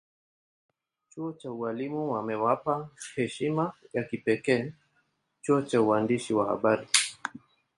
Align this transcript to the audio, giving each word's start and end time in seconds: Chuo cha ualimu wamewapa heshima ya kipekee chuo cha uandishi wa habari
Chuo 1.09 1.29
cha 1.39 1.49
ualimu 1.51 2.11
wamewapa 2.11 2.89
heshima 3.15 3.73
ya 3.93 4.03
kipekee 4.03 4.73
chuo 5.41 5.61
cha 5.61 5.81
uandishi 5.81 6.33
wa 6.33 6.45
habari 6.45 6.87